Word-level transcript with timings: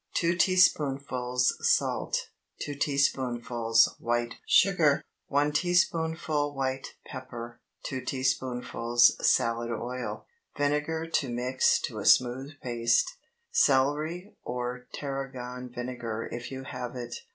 2 0.15 0.35
teaspoonfuls 0.35 1.55
salt. 1.61 2.17
2 2.63 2.73
teaspoonfuls 2.73 3.97
white 3.99 4.33
sugar. 4.47 5.03
1 5.27 5.51
teaspoonful 5.51 6.55
white 6.55 6.95
pepper. 7.05 7.61
2 7.85 8.01
teaspoonfuls 8.05 9.15
salad 9.21 9.69
oil. 9.69 10.25
Vinegar 10.57 11.05
to 11.05 11.29
mix 11.29 11.79
to 11.79 11.99
a 11.99 12.05
smooth 12.07 12.53
paste—celery 12.63 14.35
or 14.41 14.87
Tarragon 14.91 15.69
vinegar 15.71 16.27
if 16.31 16.49
you 16.51 16.63
have 16.63 16.95
it. 16.95 17.13